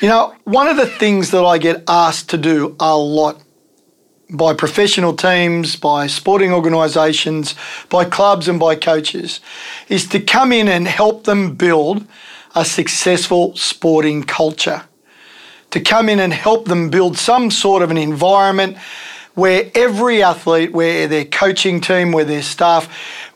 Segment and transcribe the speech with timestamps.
[0.00, 3.42] You know, one of the things that I get asked to do a lot
[4.30, 7.54] by professional teams, by sporting organisations,
[7.90, 9.40] by clubs, and by coaches
[9.90, 12.06] is to come in and help them build
[12.54, 14.84] a successful sporting culture.
[15.72, 18.78] To come in and help them build some sort of an environment
[19.40, 22.86] where every athlete, where their coaching team, where their staff,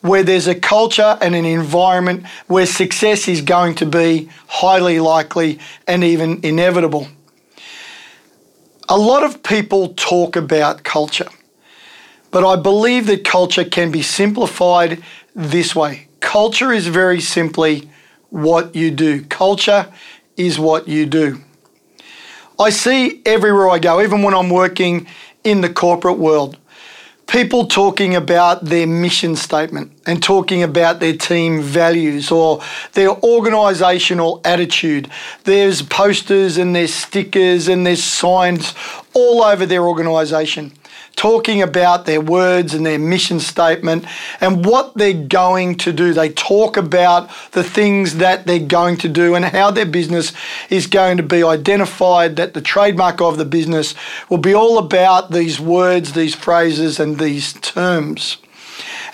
[0.03, 5.59] where there's a culture and an environment where success is going to be highly likely
[5.87, 7.09] and even inevitable.
[8.91, 11.31] A lot of people talk about culture,
[12.31, 15.03] but I believe that culture can be simplified
[15.35, 16.09] this way.
[16.21, 17.89] Culture is very simply
[18.29, 19.25] what you do.
[19.25, 19.91] Culture
[20.37, 21.41] is what you do.
[22.59, 25.07] I see everywhere I go, even when I'm working
[25.45, 26.57] in the corporate world,
[27.27, 34.41] people talking about their mission statement and talking about their team values or their organisational
[34.45, 35.09] attitude.
[35.45, 38.75] There's posters and there's stickers and there's signs
[39.15, 40.73] all over their organisation
[41.15, 44.05] talking about their words and their mission statement
[44.41, 46.13] and what they're going to do.
[46.13, 50.33] They talk about the things that they're going to do and how their business
[50.71, 53.95] is going to be identified, that the trademark of the business
[54.29, 58.39] will be all about these words, these phrases, and these terms.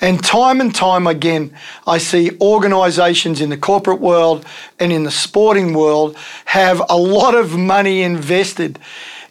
[0.00, 1.54] And time and time again,
[1.86, 4.46] I see organisations in the corporate world
[4.78, 8.78] and in the sporting world have a lot of money invested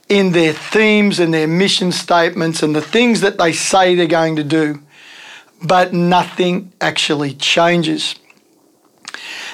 [0.10, 4.36] in their themes and their mission statements and the things that they say they're going
[4.36, 4.82] to do,
[5.62, 8.16] but nothing actually changes.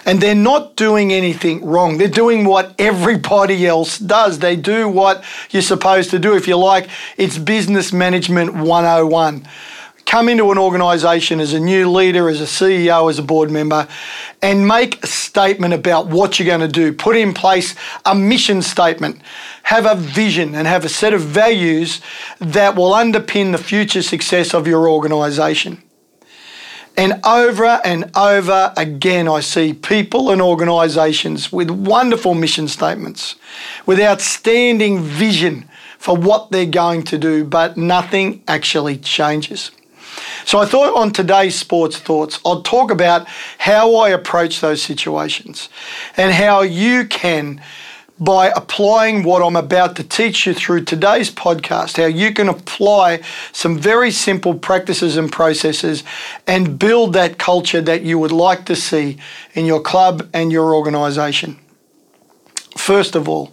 [0.05, 1.97] And they're not doing anything wrong.
[1.97, 4.39] They're doing what everybody else does.
[4.39, 6.35] They do what you're supposed to do.
[6.35, 9.47] If you like, it's business management 101
[10.15, 13.85] come into an organisation as a new leader, as a CEO, as a board member,
[14.41, 16.93] and make a statement about what you're going to do.
[16.93, 19.21] Put in place a mission statement,
[19.63, 21.99] have a vision, and have a set of values
[22.39, 25.83] that will underpin the future success of your organisation.
[26.95, 33.35] And over and over again, I see people and organisations with wonderful mission statements,
[33.85, 35.67] with outstanding vision
[35.97, 39.71] for what they're going to do, but nothing actually changes.
[40.45, 43.27] So I thought on today's Sports Thoughts, I'll talk about
[43.57, 45.69] how I approach those situations
[46.15, 47.61] and how you can,
[48.17, 53.21] by applying what I'm about to teach you through today's podcast, how you can apply
[53.51, 56.03] some very simple practices and processes
[56.47, 59.17] and build that culture that you would like to see
[59.53, 61.59] in your club and your organization.
[62.77, 63.51] First of all,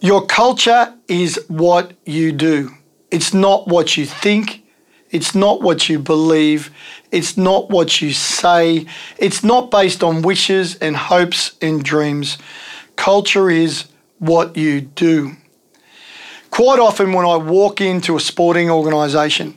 [0.00, 2.70] your culture is what you do.
[3.10, 4.64] It's not what you think,
[5.10, 6.70] it's not what you believe.
[7.10, 8.86] It's not what you say.
[9.16, 12.38] It's not based on wishes and hopes and dreams.
[12.96, 13.86] Culture is
[14.18, 15.36] what you do.
[16.50, 19.56] Quite often, when I walk into a sporting organisation,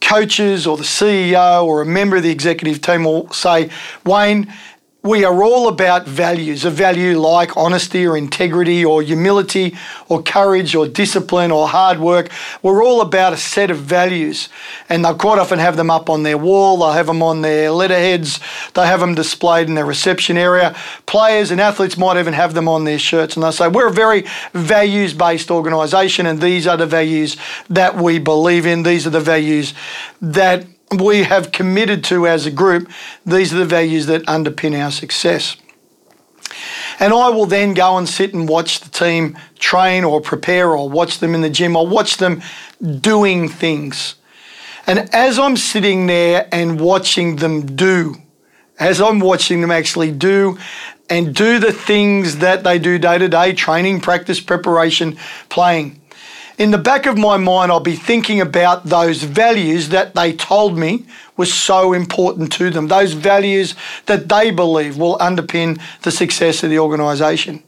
[0.00, 3.70] coaches or the CEO or a member of the executive team will say,
[4.04, 4.52] Wayne,
[5.02, 9.76] we are all about values, a value like honesty or integrity or humility
[10.08, 12.30] or courage or discipline or hard work.
[12.62, 14.48] We're all about a set of values.
[14.88, 17.72] And they'll quite often have them up on their wall, they'll have them on their
[17.72, 18.38] letterheads,
[18.74, 20.76] they have them displayed in their reception area.
[21.06, 23.34] Players and athletes might even have them on their shirts.
[23.34, 27.36] And they'll say, We're a very values based organisation, and these are the values
[27.68, 28.84] that we believe in.
[28.84, 29.74] These are the values
[30.20, 30.64] that
[31.00, 32.90] we have committed to as a group,
[33.24, 35.56] these are the values that underpin our success.
[36.98, 40.88] And I will then go and sit and watch the team train or prepare or
[40.88, 42.42] watch them in the gym or watch them
[43.00, 44.16] doing things.
[44.86, 48.16] And as I'm sitting there and watching them do,
[48.78, 50.58] as I'm watching them actually do
[51.08, 55.16] and do the things that they do day to day training, practice, preparation,
[55.48, 56.01] playing
[56.58, 60.78] in the back of my mind, I'll be thinking about those values that they told
[60.78, 61.06] me
[61.36, 63.74] were so important to them, those values
[64.06, 67.62] that they believe will underpin the success of the organisation.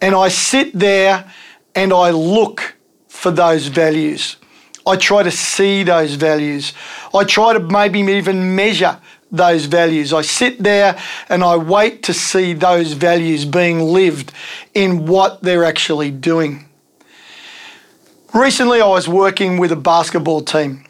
[0.00, 1.30] And I sit there
[1.74, 2.76] and I look
[3.08, 4.36] for those values.
[4.86, 6.72] I try to see those values.
[7.14, 8.98] I try to maybe even measure
[9.30, 10.12] those values.
[10.12, 10.98] I sit there
[11.28, 14.32] and I wait to see those values being lived
[14.74, 16.67] in what they're actually doing.
[18.34, 20.84] Recently, I was working with a basketball team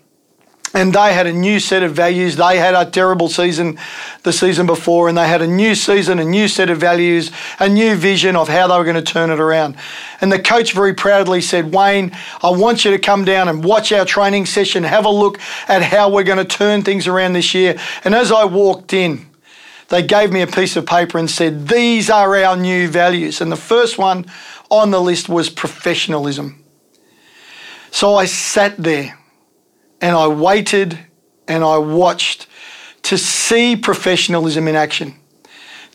[0.75, 2.37] and they had a new set of values.
[2.37, 3.79] They had a terrible season
[4.23, 7.69] the season before, and they had a new season, a new set of values, a
[7.69, 9.77] new vision of how they were going to turn it around.
[10.21, 12.13] And the coach very proudly said, Wayne,
[12.43, 15.39] I want you to come down and watch our training session, have a look
[15.69, 17.79] at how we're going to turn things around this year.
[18.05, 19.27] And as I walked in,
[19.89, 23.41] they gave me a piece of paper and said, These are our new values.
[23.41, 24.27] And the first one
[24.71, 26.58] on the list was professionalism.
[27.91, 29.19] So I sat there
[30.01, 30.99] and I waited
[31.47, 32.47] and I watched
[33.03, 35.15] to see professionalism in action.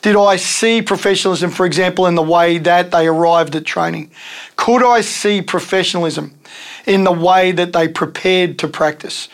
[0.01, 4.11] Did I see professionalism, for example, in the way that they arrived at training?
[4.57, 6.37] Could I see professionalism
[6.85, 9.29] in the way that they prepared to practice?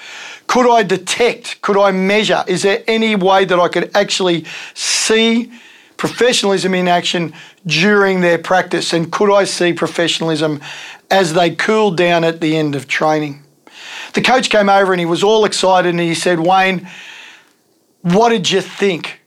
[0.46, 1.62] Could I detect?
[1.62, 2.44] Could I measure?
[2.48, 4.46] Is there any way that I could actually
[4.76, 5.52] see
[6.00, 7.34] professionalism in action
[7.68, 8.94] during their practice?
[8.94, 10.62] And could I see professionalism
[11.12, 13.44] as they cooled down at the end of training?
[14.14, 16.88] The coach came over and he was all excited and he said, Wayne,
[18.02, 19.22] what did you think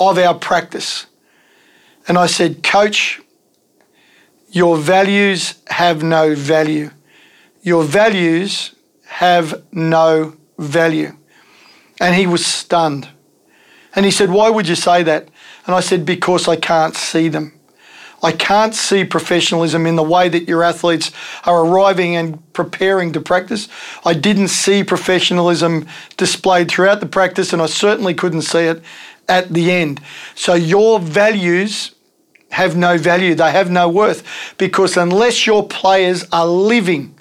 [0.00, 1.06] of our practice?
[2.08, 3.20] And I said, Coach,
[4.48, 6.90] your values have no value.
[7.62, 8.74] Your values
[9.04, 11.14] have no value.
[12.00, 13.08] And he was stunned.
[13.96, 15.28] And he said, Why would you say that?
[15.66, 17.52] And I said, Because I can't see them.
[18.22, 21.12] I can't see professionalism in the way that your athletes
[21.44, 23.68] are arriving and preparing to practice.
[24.04, 28.82] I didn't see professionalism displayed throughout the practice, and I certainly couldn't see it
[29.28, 30.00] at the end.
[30.34, 31.94] So your values
[32.50, 34.24] have no value, they have no worth,
[34.56, 37.15] because unless your players are living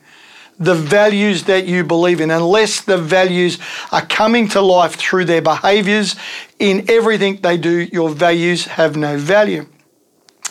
[0.57, 3.59] the values that you believe in, unless the values
[3.91, 6.15] are coming to life through their behaviours
[6.59, 9.65] in everything they do, your values have no value.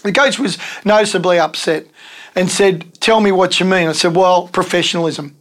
[0.03, 1.87] The coach was noticeably upset
[2.35, 3.89] and said, Tell me what you mean.
[3.89, 5.37] I said, Well, professionalism.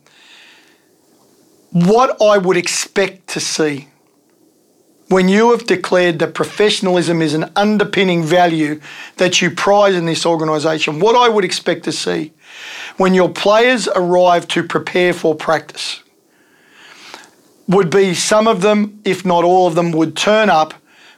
[1.72, 3.90] What I would expect to see
[5.10, 8.80] when you have declared that professionalism is an underpinning value
[9.18, 12.34] that you prize in this organisation, what I would expect to see
[12.98, 16.02] when your players arrive to prepare for practice
[17.68, 20.74] would be some of them, if not all of them, would turn up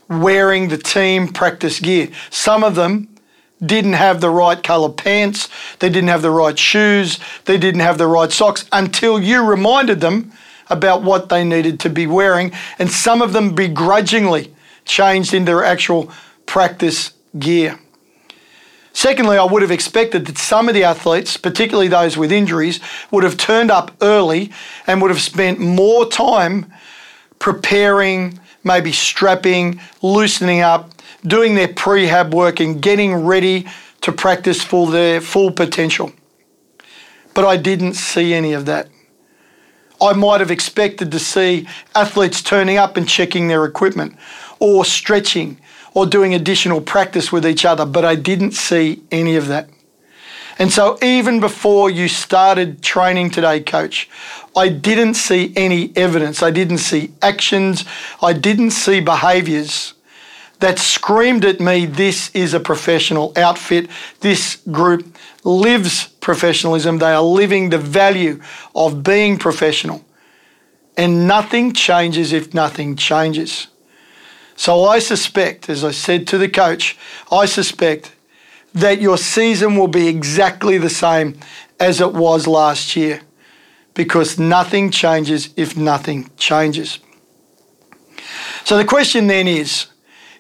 [0.07, 2.09] wearing the team practice gear.
[2.29, 3.09] Some of them
[3.63, 5.49] didn't have the right colour pants,
[5.79, 10.01] they didn't have the right shoes, they didn't have the right socks until you reminded
[10.01, 10.31] them
[10.69, 12.51] about what they needed to be wearing.
[12.79, 14.53] And some of them begrudgingly
[14.85, 16.11] changed into their actual
[16.45, 17.79] practice gear.
[18.93, 22.79] Secondly, I would have expected that some of the athletes, particularly those with injuries,
[23.11, 24.53] would have turned up early
[24.87, 26.71] and would have spent more time
[27.39, 30.91] preparing, maybe strapping, loosening up,
[31.27, 33.67] doing their prehab work and getting ready
[33.99, 36.13] to practice for their full potential.
[37.33, 38.87] But I didn't see any of that.
[40.01, 44.15] I might have expected to see athletes turning up and checking their equipment
[44.59, 45.57] or stretching
[45.93, 49.69] or doing additional practice with each other, but I didn't see any of that.
[50.57, 54.09] And so, even before you started training today, coach,
[54.55, 56.41] I didn't see any evidence.
[56.41, 57.83] I didn't see actions.
[58.21, 59.95] I didn't see behaviours
[60.59, 63.89] that screamed at me, this is a professional outfit.
[64.21, 65.15] This group
[65.45, 66.97] lives professionalism.
[66.97, 68.41] They are living the value
[68.75, 70.03] of being professional.
[70.97, 73.67] And nothing changes if nothing changes.
[74.55, 76.97] So I suspect, as I said to the coach,
[77.31, 78.13] I suspect
[78.73, 81.39] that your season will be exactly the same
[81.79, 83.21] as it was last year
[83.93, 86.99] because nothing changes if nothing changes.
[88.63, 89.87] So the question then is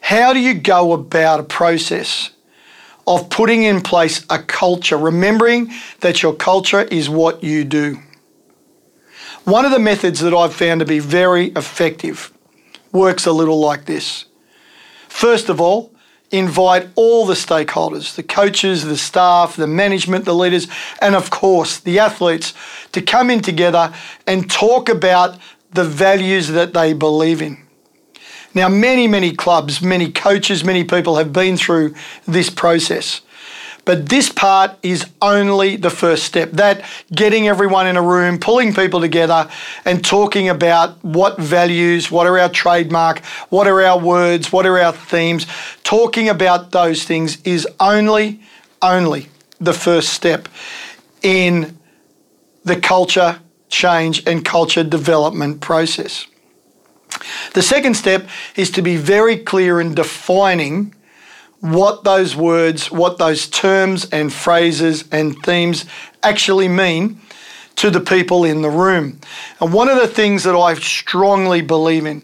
[0.01, 2.31] how do you go about a process
[3.07, 7.99] of putting in place a culture, remembering that your culture is what you do?
[9.43, 12.33] One of the methods that I've found to be very effective
[12.91, 14.25] works a little like this.
[15.07, 15.91] First of all,
[16.31, 20.67] invite all the stakeholders the coaches, the staff, the management, the leaders,
[20.99, 22.53] and of course the athletes
[22.91, 23.93] to come in together
[24.25, 25.37] and talk about
[25.71, 27.64] the values that they believe in.
[28.55, 31.93] Now, many, many clubs, many coaches, many people have been through
[32.25, 33.21] this process.
[33.83, 36.51] But this part is only the first step.
[36.51, 36.83] That
[37.13, 39.47] getting everyone in a room, pulling people together,
[39.85, 44.79] and talking about what values, what are our trademark, what are our words, what are
[44.79, 45.45] our themes,
[45.83, 48.39] talking about those things is only,
[48.81, 49.27] only
[49.59, 50.49] the first step
[51.21, 51.77] in
[52.63, 56.25] the culture change and culture development process.
[57.53, 60.93] The second step is to be very clear in defining
[61.59, 65.85] what those words, what those terms and phrases and themes
[66.21, 67.19] actually mean
[67.77, 69.19] to the people in the room.
[69.59, 72.23] And one of the things that I strongly believe in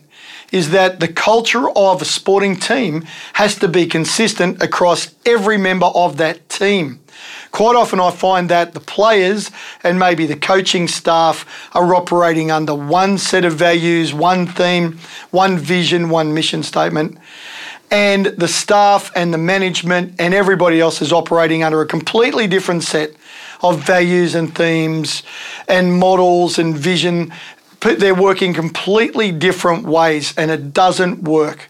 [0.51, 5.88] is that the culture of a sporting team has to be consistent across every member
[5.88, 7.00] of that team.
[7.51, 9.51] Quite often, I find that the players
[9.84, 15.00] and maybe the coaching staff are operating under one set of values, one theme,
[15.31, 17.17] one vision, one mission statement.
[17.89, 22.84] And the staff and the management and everybody else is operating under a completely different
[22.84, 23.12] set
[23.62, 25.24] of values and themes
[25.67, 27.34] and models and vision.
[27.82, 31.70] They're working completely different ways and it doesn't work.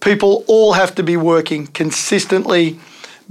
[0.00, 2.80] People all have to be working consistently,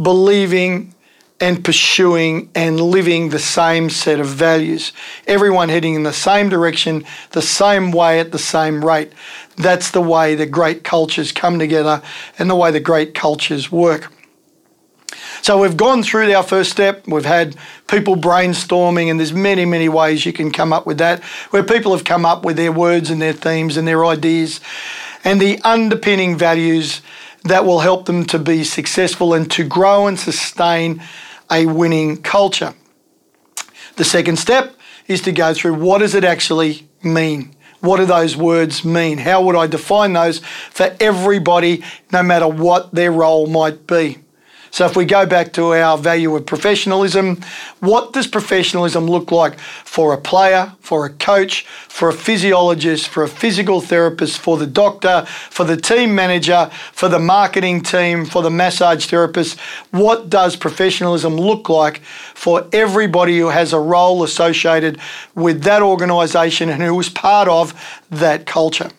[0.02, 0.94] believing
[1.42, 4.92] and pursuing and living the same set of values.
[5.26, 9.12] Everyone heading in the same direction, the same way at the same rate.
[9.58, 12.02] That's the way the great cultures come together
[12.38, 14.12] and the way the great cultures work.
[15.42, 17.08] So we've gone through our first step.
[17.08, 17.56] We've had
[17.88, 21.96] people brainstorming, and there's many, many ways you can come up with that, where people
[21.96, 24.62] have come up with their words and their themes and their ideas
[25.24, 27.02] and the underpinning values
[27.44, 31.02] that will help them to be successful and to grow and sustain
[31.52, 32.74] a winning culture.
[33.96, 34.76] The second step
[35.08, 37.56] is to go through what does it actually mean?
[37.82, 39.18] What do those words mean?
[39.18, 40.40] How would I define those
[40.70, 44.18] for everybody, no matter what their role might be?
[44.72, 47.42] So, if we go back to our value of professionalism,
[47.80, 53.24] what does professionalism look like for a player, for a coach, for a physiologist, for
[53.24, 58.42] a physical therapist, for the doctor, for the team manager, for the marketing team, for
[58.42, 59.60] the massage therapist?
[59.92, 62.02] What does professionalism look like
[62.36, 65.00] for everybody who has a role associated
[65.36, 67.74] with that organisation and who is part of
[68.10, 68.92] that culture?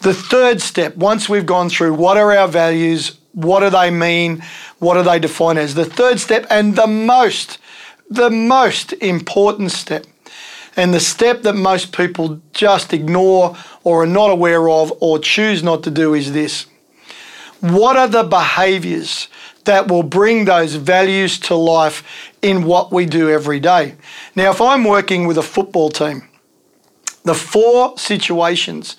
[0.00, 4.42] The third step, once we've gone through what are our values, what do they mean?
[4.80, 5.76] What do they define as?
[5.76, 7.58] The third step, and the most,
[8.10, 10.06] the most important step,
[10.76, 15.62] and the step that most people just ignore or are not aware of or choose
[15.62, 16.66] not to do is this.
[17.60, 19.28] What are the behaviors
[19.64, 22.02] that will bring those values to life
[22.42, 23.94] in what we do every day?
[24.34, 26.28] Now, if I'm working with a football team,
[27.22, 28.96] the four situations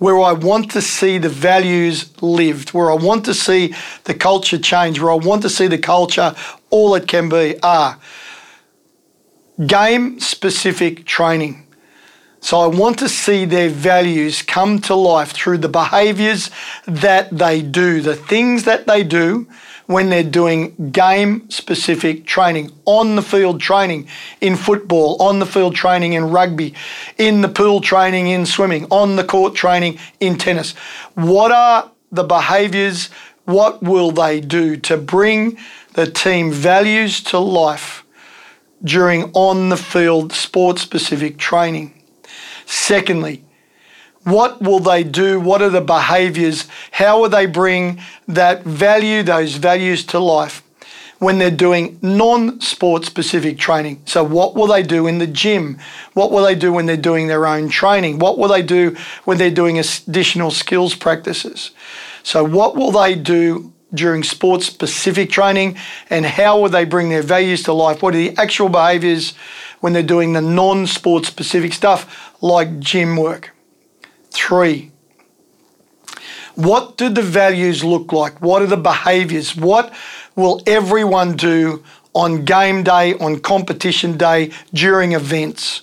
[0.00, 4.58] where I want to see the values lived, where I want to see the culture
[4.58, 6.34] change, where I want to see the culture
[6.70, 8.00] all it can be are
[9.66, 11.66] game specific training.
[12.40, 16.50] So I want to see their values come to life through the behaviors
[16.86, 19.46] that they do, the things that they do
[19.90, 24.06] when they're doing game specific training, on the field training
[24.40, 26.72] in football, on the field training in rugby,
[27.18, 30.74] in the pool training in swimming, on the court training in tennis.
[31.14, 33.10] What are the behaviors?
[33.46, 35.58] What will they do to bring
[35.94, 38.04] the team values to life
[38.84, 42.00] during on the field sport specific training?
[42.64, 43.42] Secondly,
[44.24, 45.40] what will they do?
[45.40, 46.68] What are the behaviors?
[46.92, 50.62] How will they bring that value, those values to life
[51.18, 54.02] when they're doing non sport specific training?
[54.04, 55.78] So, what will they do in the gym?
[56.12, 58.18] What will they do when they're doing their own training?
[58.18, 61.70] What will they do when they're doing additional skills practices?
[62.22, 65.76] So, what will they do during sports specific training
[66.10, 68.02] and how will they bring their values to life?
[68.02, 69.34] What are the actual behaviors
[69.80, 73.52] when they're doing the non sport specific stuff like gym work?
[74.32, 74.90] Three,
[76.54, 78.40] what do the values look like?
[78.40, 79.56] What are the behaviors?
[79.56, 79.92] What
[80.36, 81.82] will everyone do
[82.12, 85.82] on game day, on competition day, during events?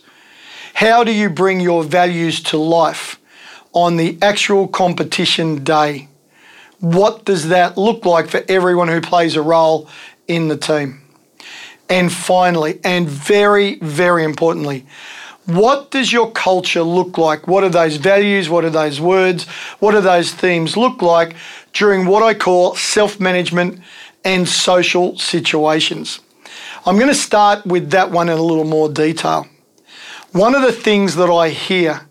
[0.75, 3.19] How do you bring your values to life
[3.73, 6.07] on the actual competition day?
[6.79, 9.89] What does that look like for everyone who plays a role
[10.27, 11.01] in the team?
[11.89, 14.85] And finally, and very, very importantly,
[15.47, 17.47] what does your culture look like?
[17.47, 18.49] What are those values?
[18.49, 19.45] What are those words?
[19.79, 21.37] What do those themes look like
[21.71, 23.79] during what I call self management
[24.25, 26.19] and social situations?
[26.85, 29.47] I'm going to start with that one in a little more detail.
[30.33, 32.01] One of the things that I hear,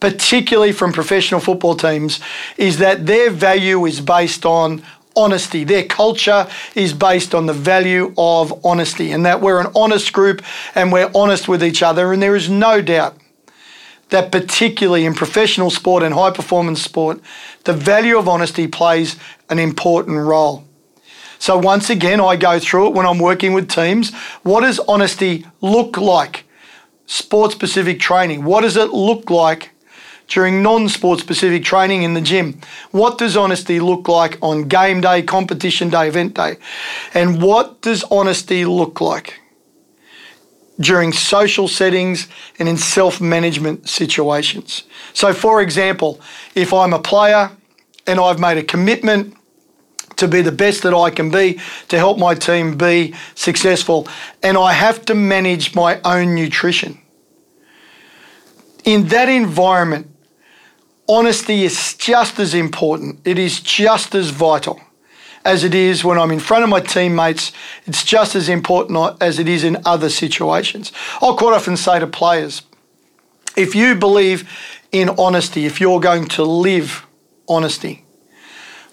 [0.00, 2.18] particularly from professional football teams,
[2.56, 4.82] is that their value is based on
[5.20, 5.64] honesty.
[5.64, 10.42] Their culture is based on the value of honesty and that we're an honest group
[10.74, 12.12] and we're honest with each other.
[12.12, 13.16] And there is no doubt
[14.08, 17.20] that, particularly in professional sport and high performance sport,
[17.64, 19.16] the value of honesty plays
[19.48, 20.64] an important role.
[21.38, 24.14] So, once again, I go through it when I'm working with teams.
[24.42, 26.44] What does honesty look like?
[27.06, 28.44] Sport specific training.
[28.44, 29.70] What does it look like
[30.30, 32.58] during non sport specific training in the gym?
[32.92, 36.56] What does honesty look like on game day, competition day, event day?
[37.12, 39.40] And what does honesty look like
[40.80, 44.84] during social settings and in self management situations?
[45.12, 46.20] So, for example,
[46.54, 47.50] if I'm a player
[48.06, 49.36] and I've made a commitment
[50.16, 51.58] to be the best that I can be,
[51.88, 54.06] to help my team be successful.
[54.42, 57.00] And I have to manage my own nutrition.
[58.84, 60.09] In that environment,
[61.10, 64.80] honesty is just as important, it is just as vital
[65.44, 67.52] as it is when I'm in front of my teammates.
[67.86, 70.92] It's just as important as it is in other situations.
[71.20, 72.62] I'll quite often say to players,
[73.56, 74.48] if you believe
[74.92, 77.06] in honesty, if you're going to live
[77.48, 78.04] honesty,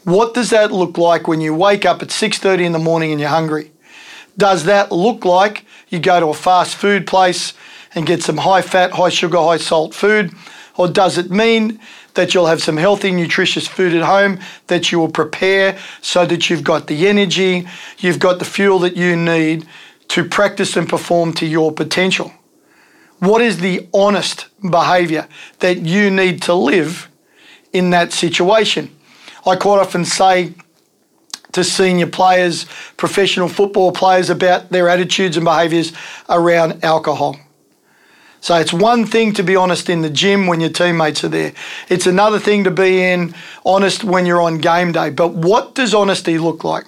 [0.03, 3.19] what does that look like when you wake up at 6:30 in the morning and
[3.19, 3.71] you're hungry?
[4.37, 7.53] Does that look like you go to a fast food place
[7.93, 10.31] and get some high fat, high sugar, high salt food?
[10.77, 11.79] Or does it mean
[12.17, 16.49] that you'll have some healthy, nutritious food at home that you will prepare so that
[16.49, 17.65] you've got the energy,
[17.97, 19.65] you've got the fuel that you need
[20.09, 22.33] to practice and perform to your potential?
[23.19, 25.27] What is the honest behavior
[25.59, 27.09] that you need to live
[27.73, 28.95] in that situation?
[29.45, 30.53] I quite often say
[31.53, 32.65] to senior players,
[32.97, 35.93] professional football players, about their attitudes and behaviours
[36.29, 37.37] around alcohol.
[38.39, 41.53] So it's one thing to be honest in the gym when your teammates are there.
[41.89, 43.33] It's another thing to be in
[43.65, 45.09] honest when you're on game day.
[45.09, 46.85] But what does honesty look like?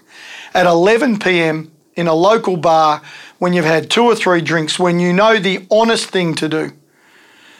[0.54, 1.72] At 11 p.m.
[1.96, 3.02] in a local bar
[3.40, 6.72] when you've had two or three drinks, when you know the honest thing to do,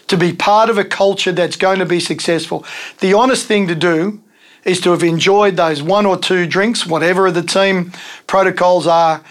[0.08, 2.66] to be part of a culture that's going to be successful.
[3.00, 4.22] The honest thing to do
[4.66, 7.94] is to have enjoyed those one or two drinks, whatever the team
[8.28, 9.24] protocols are,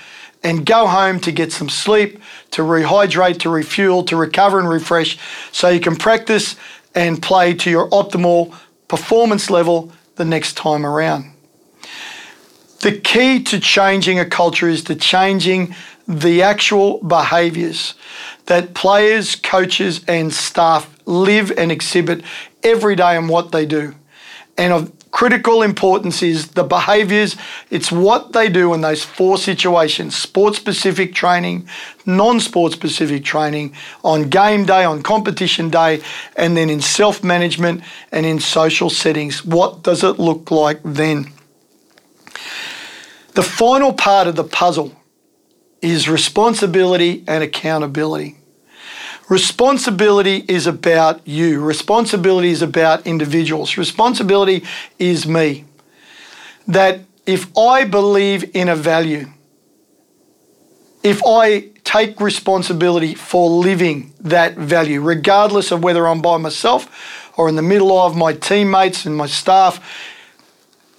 [0.42, 2.18] and go home to get some sleep,
[2.52, 5.18] to rehydrate, to refuel, to recover and refresh
[5.52, 6.56] so you can practice
[6.94, 8.54] and play to your optimal
[8.88, 11.32] performance level the next time around.
[12.80, 15.74] The key to changing a culture is to changing
[16.06, 17.94] the actual behaviours
[18.46, 22.22] that players, coaches, and staff live and exhibit
[22.62, 23.94] every day in what they do.
[24.58, 27.36] And of critical importance is the behaviors,
[27.70, 31.68] it's what they do in those four situations sport specific training,
[32.04, 36.02] non sport specific training, on game day, on competition day,
[36.36, 39.44] and then in self management and in social settings.
[39.44, 41.32] What does it look like then?
[43.34, 44.92] The final part of the puzzle
[45.80, 48.37] is responsibility and accountability.
[49.28, 51.60] Responsibility is about you.
[51.60, 53.76] Responsibility is about individuals.
[53.76, 54.64] Responsibility
[54.98, 55.64] is me.
[56.66, 59.26] That if I believe in a value,
[61.02, 67.48] if I take responsibility for living that value, regardless of whether I'm by myself or
[67.48, 69.80] in the middle of my teammates and my staff,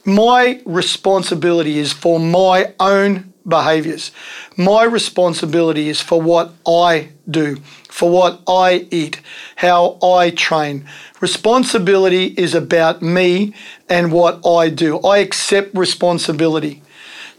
[0.06, 4.12] my responsibility is for my own behaviors.
[4.56, 7.58] My responsibility is for what I do,
[7.90, 9.22] for what I eat,
[9.58, 10.86] how I train.
[11.20, 13.54] Responsibility is about me
[13.90, 15.00] and what I do.
[15.00, 16.82] I accept responsibility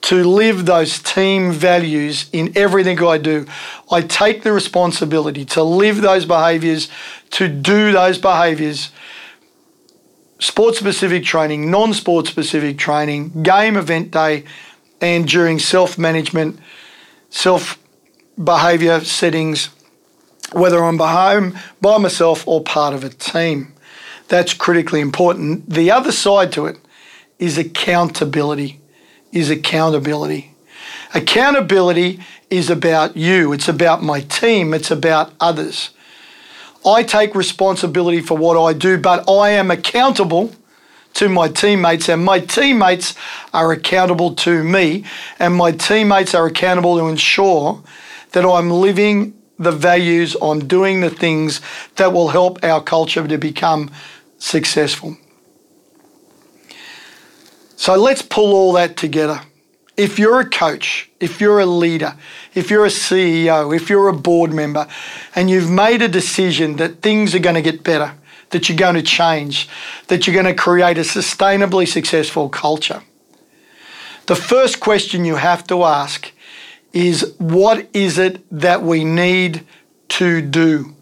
[0.03, 3.46] to live those team values in everything I do.
[3.90, 6.88] I take the responsibility to live those behaviors,
[7.33, 8.90] to do those behaviors
[10.40, 14.44] sport specific training, non sport specific training, game event day,
[15.00, 16.58] and during self management,
[17.30, 17.78] self
[18.42, 19.70] behavior settings,
[20.52, 23.72] whether I'm by home by myself or part of a team.
[24.28, 25.68] That's critically important.
[25.68, 26.78] The other side to it
[27.38, 28.80] is accountability.
[29.32, 30.54] Is accountability.
[31.14, 35.90] Accountability is about you, it's about my team, it's about others.
[36.84, 40.52] I take responsibility for what I do, but I am accountable
[41.14, 43.14] to my teammates, and my teammates
[43.53, 45.05] are accountable to me,
[45.38, 47.83] and my teammates are accountable to ensure
[48.33, 51.61] that I'm living the values, I'm doing the things
[51.96, 53.90] that will help our culture to become
[54.38, 55.18] successful.
[57.77, 59.42] So let's pull all that together.
[59.96, 62.16] If you're a coach, if you're a leader,
[62.55, 64.87] if you're a CEO, if you're a board member,
[65.35, 68.14] and you've made a decision that things are going to get better,
[68.50, 69.68] that you're going to change,
[70.08, 73.02] that you're going to create a sustainably successful culture.
[74.26, 76.32] The first question you have to ask
[76.92, 79.64] is what is it that we need
[80.10, 80.94] to do?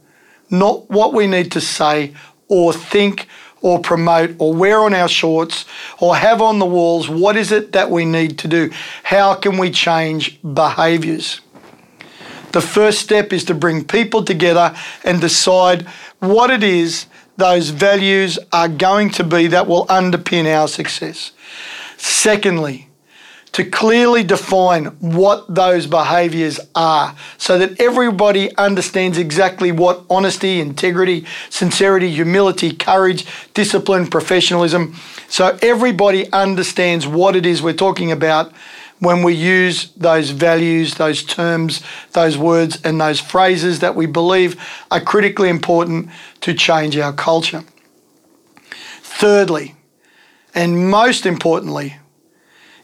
[0.50, 2.14] Not what we need to say
[2.48, 3.28] or think
[3.60, 5.64] or promote or wear on our shorts
[5.98, 7.08] or have on the walls.
[7.08, 8.70] What is it that we need to do?
[9.02, 11.40] How can we change behaviours?
[12.52, 15.82] The first step is to bring people together and decide
[16.18, 17.06] what it is
[17.38, 21.32] those values are going to be that will underpin our success.
[21.96, 22.88] Secondly,
[23.52, 31.24] to clearly define what those behaviours are so that everybody understands exactly what honesty, integrity,
[31.48, 33.24] sincerity, humility, courage,
[33.54, 34.94] discipline, professionalism.
[35.28, 38.52] So everybody understands what it is we're talking about
[39.00, 41.82] when we use those values, those terms,
[42.12, 47.64] those words, and those phrases that we believe are critically important to change our culture.
[49.02, 49.76] Thirdly,
[50.54, 51.96] and most importantly,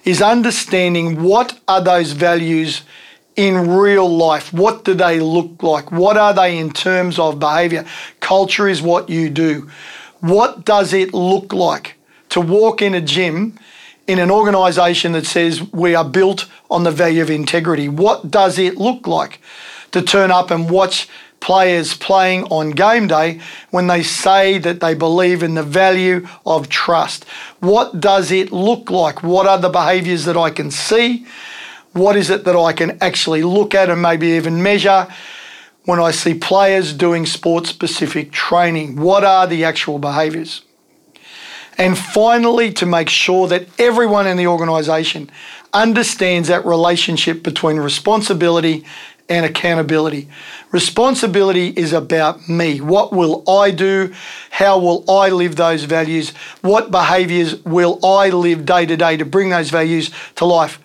[0.04, 2.82] is understanding what are those values
[3.36, 4.52] in real life.
[4.52, 5.90] What do they look like?
[5.90, 7.84] What are they in terms of behavior?
[8.20, 9.68] Culture is what you do.
[10.20, 11.96] What does it look like
[12.30, 13.58] to walk in a gym
[14.06, 17.88] in an organization that says we are built on the value of integrity?
[17.88, 19.40] What does it look like
[19.92, 21.08] to turn up and watch
[21.44, 23.38] players playing on game day
[23.70, 27.26] when they say that they believe in the value of trust.
[27.60, 29.22] What does it look like?
[29.22, 31.26] What are the behaviours that I can see?
[31.92, 35.06] What is it that I can actually look at and maybe even measure?
[35.84, 40.62] When I see players doing sport specific training, what are the actual behaviours?
[41.76, 45.30] And finally, to make sure that everyone in the organisation
[45.72, 48.84] understands that relationship between responsibility
[49.28, 50.28] and accountability.
[50.70, 52.80] Responsibility is about me.
[52.80, 54.12] What will I do?
[54.50, 56.30] How will I live those values?
[56.60, 60.78] What behaviors will I live day to day to bring those values to life?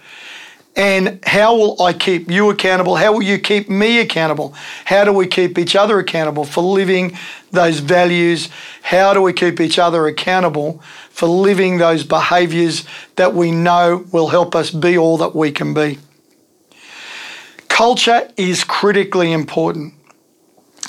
[0.80, 2.96] And how will I keep you accountable?
[2.96, 4.54] How will you keep me accountable?
[4.86, 7.18] How do we keep each other accountable for living
[7.52, 8.48] those values?
[8.82, 12.86] How do we keep each other accountable for living those behaviors
[13.18, 16.00] that we know will help us be all that we can be?
[17.68, 19.94] Culture is critically important.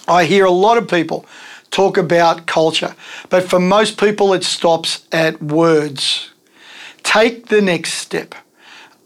[0.07, 1.27] I hear a lot of people
[1.73, 2.95] talk about culture,
[3.29, 6.31] but for most people, it stops at words.
[7.03, 8.37] Take the next step.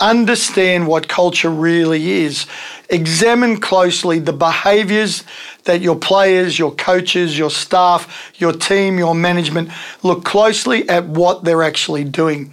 [0.04, 2.46] Understand what culture really is.
[2.90, 5.24] Examine closely the behaviours
[5.62, 9.70] that your players, your coaches, your staff, your team, your management
[10.02, 12.52] look closely at what they're actually doing.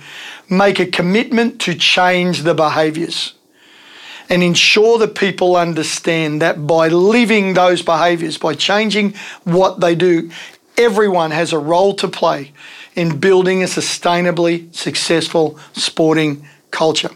[0.50, 3.34] Make a commitment to change the behaviours
[4.30, 10.32] and ensure that people understand that by living those behaviours, by changing what they do,
[10.78, 12.54] everyone has a role to play
[12.96, 17.10] in building a sustainably successful sporting culture.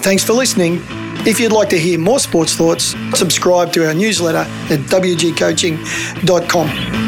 [0.00, 0.80] Thanks for listening.
[1.26, 7.07] If you'd like to hear more sports thoughts, subscribe to our newsletter at wgcoaching.com.